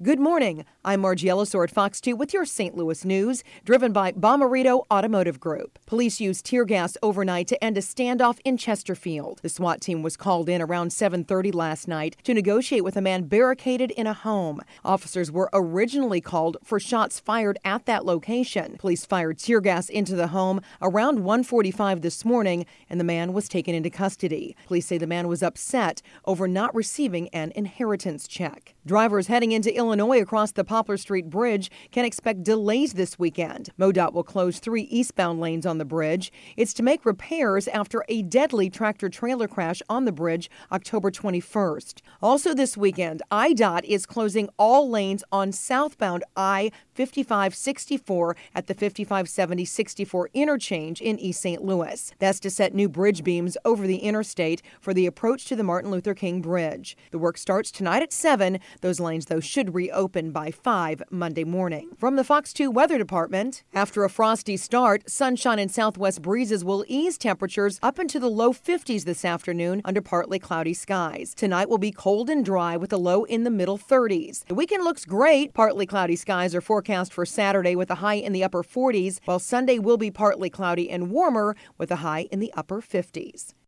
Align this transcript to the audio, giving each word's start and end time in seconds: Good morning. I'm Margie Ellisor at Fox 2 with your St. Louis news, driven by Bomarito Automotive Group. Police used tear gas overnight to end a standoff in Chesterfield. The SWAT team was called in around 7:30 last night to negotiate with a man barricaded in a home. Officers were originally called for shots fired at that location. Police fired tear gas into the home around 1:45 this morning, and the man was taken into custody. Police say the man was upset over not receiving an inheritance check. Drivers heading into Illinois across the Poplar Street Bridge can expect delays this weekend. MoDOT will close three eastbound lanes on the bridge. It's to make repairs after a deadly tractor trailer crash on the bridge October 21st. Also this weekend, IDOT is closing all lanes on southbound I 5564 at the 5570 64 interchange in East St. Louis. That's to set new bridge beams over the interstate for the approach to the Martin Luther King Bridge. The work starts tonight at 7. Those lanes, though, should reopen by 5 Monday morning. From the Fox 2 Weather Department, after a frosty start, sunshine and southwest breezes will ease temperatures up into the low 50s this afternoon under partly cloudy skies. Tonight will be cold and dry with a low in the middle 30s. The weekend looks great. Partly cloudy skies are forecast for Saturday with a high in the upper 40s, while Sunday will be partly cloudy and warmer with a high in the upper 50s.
Good 0.00 0.20
morning. 0.20 0.64
I'm 0.84 1.00
Margie 1.00 1.26
Ellisor 1.26 1.64
at 1.64 1.72
Fox 1.72 2.00
2 2.00 2.14
with 2.14 2.32
your 2.32 2.44
St. 2.44 2.76
Louis 2.76 3.04
news, 3.04 3.42
driven 3.64 3.92
by 3.92 4.12
Bomarito 4.12 4.84
Automotive 4.92 5.40
Group. 5.40 5.76
Police 5.86 6.20
used 6.20 6.46
tear 6.46 6.64
gas 6.64 6.96
overnight 7.02 7.48
to 7.48 7.64
end 7.64 7.76
a 7.76 7.80
standoff 7.80 8.38
in 8.44 8.56
Chesterfield. 8.56 9.40
The 9.42 9.48
SWAT 9.48 9.80
team 9.80 10.04
was 10.04 10.16
called 10.16 10.48
in 10.48 10.62
around 10.62 10.92
7:30 10.92 11.50
last 11.50 11.88
night 11.88 12.16
to 12.22 12.32
negotiate 12.32 12.84
with 12.84 12.96
a 12.96 13.00
man 13.00 13.24
barricaded 13.24 13.90
in 13.90 14.06
a 14.06 14.12
home. 14.12 14.60
Officers 14.84 15.32
were 15.32 15.50
originally 15.52 16.20
called 16.20 16.58
for 16.62 16.78
shots 16.78 17.18
fired 17.18 17.58
at 17.64 17.86
that 17.86 18.06
location. 18.06 18.76
Police 18.78 19.04
fired 19.04 19.40
tear 19.40 19.60
gas 19.60 19.88
into 19.88 20.14
the 20.14 20.28
home 20.28 20.60
around 20.80 21.24
1:45 21.24 22.02
this 22.02 22.24
morning, 22.24 22.66
and 22.88 23.00
the 23.00 23.04
man 23.04 23.32
was 23.32 23.48
taken 23.48 23.74
into 23.74 23.90
custody. 23.90 24.54
Police 24.68 24.86
say 24.86 24.96
the 24.96 25.08
man 25.08 25.26
was 25.26 25.42
upset 25.42 26.02
over 26.24 26.46
not 26.46 26.72
receiving 26.72 27.28
an 27.30 27.50
inheritance 27.56 28.28
check. 28.28 28.76
Drivers 28.86 29.26
heading 29.26 29.50
into 29.50 29.74
Illinois 29.74 29.87
across 29.92 30.52
the 30.52 30.64
Poplar 30.64 30.96
Street 30.98 31.30
Bridge 31.30 31.70
can 31.90 32.04
expect 32.04 32.42
delays 32.42 32.92
this 32.92 33.18
weekend. 33.18 33.70
MoDOT 33.78 34.12
will 34.12 34.22
close 34.22 34.58
three 34.58 34.82
eastbound 34.82 35.40
lanes 35.40 35.64
on 35.64 35.78
the 35.78 35.84
bridge. 35.84 36.30
It's 36.56 36.74
to 36.74 36.82
make 36.82 37.06
repairs 37.06 37.68
after 37.68 38.04
a 38.08 38.22
deadly 38.22 38.68
tractor 38.68 39.08
trailer 39.08 39.48
crash 39.48 39.80
on 39.88 40.04
the 40.04 40.12
bridge 40.12 40.50
October 40.70 41.10
21st. 41.10 42.02
Also 42.20 42.52
this 42.52 42.76
weekend, 42.76 43.22
IDOT 43.32 43.84
is 43.84 44.04
closing 44.04 44.50
all 44.58 44.90
lanes 44.90 45.24
on 45.32 45.52
southbound 45.52 46.22
I 46.36 46.70
5564 46.94 48.36
at 48.54 48.66
the 48.66 48.74
5570 48.74 49.64
64 49.64 50.30
interchange 50.34 51.00
in 51.00 51.18
East 51.18 51.40
St. 51.40 51.64
Louis. 51.64 52.12
That's 52.18 52.40
to 52.40 52.50
set 52.50 52.74
new 52.74 52.88
bridge 52.88 53.24
beams 53.24 53.56
over 53.64 53.86
the 53.86 53.98
interstate 53.98 54.60
for 54.80 54.92
the 54.92 55.06
approach 55.06 55.46
to 55.46 55.56
the 55.56 55.62
Martin 55.62 55.90
Luther 55.90 56.14
King 56.14 56.42
Bridge. 56.42 56.96
The 57.10 57.18
work 57.18 57.38
starts 57.38 57.70
tonight 57.70 58.02
at 58.02 58.12
7. 58.12 58.58
Those 58.82 59.00
lanes, 59.00 59.26
though, 59.26 59.40
should 59.40 59.74
reopen 59.78 60.32
by 60.32 60.50
5 60.50 61.04
Monday 61.08 61.44
morning. 61.44 61.90
From 61.96 62.16
the 62.16 62.24
Fox 62.24 62.52
2 62.52 62.68
Weather 62.68 62.98
Department, 62.98 63.62
after 63.72 64.02
a 64.02 64.10
frosty 64.10 64.56
start, 64.56 65.08
sunshine 65.08 65.60
and 65.60 65.70
southwest 65.70 66.20
breezes 66.20 66.64
will 66.64 66.84
ease 66.88 67.16
temperatures 67.16 67.78
up 67.80 68.00
into 68.00 68.18
the 68.18 68.28
low 68.28 68.52
50s 68.52 69.04
this 69.04 69.24
afternoon 69.24 69.80
under 69.84 70.02
partly 70.02 70.40
cloudy 70.40 70.74
skies. 70.74 71.32
Tonight 71.32 71.68
will 71.68 71.78
be 71.78 71.92
cold 71.92 72.28
and 72.28 72.44
dry 72.44 72.76
with 72.76 72.92
a 72.92 72.96
low 72.96 73.22
in 73.22 73.44
the 73.44 73.50
middle 73.50 73.78
30s. 73.78 74.44
The 74.46 74.56
weekend 74.56 74.82
looks 74.82 75.04
great. 75.04 75.54
Partly 75.54 75.86
cloudy 75.86 76.16
skies 76.16 76.56
are 76.56 76.60
forecast 76.60 77.12
for 77.12 77.24
Saturday 77.24 77.76
with 77.76 77.90
a 77.92 78.00
high 78.02 78.14
in 78.14 78.32
the 78.32 78.42
upper 78.42 78.64
40s, 78.64 79.20
while 79.26 79.38
Sunday 79.38 79.78
will 79.78 79.96
be 79.96 80.10
partly 80.10 80.50
cloudy 80.50 80.90
and 80.90 81.08
warmer 81.12 81.54
with 81.78 81.92
a 81.92 82.02
high 82.06 82.26
in 82.32 82.40
the 82.40 82.52
upper 82.54 82.80
50s. 82.80 83.54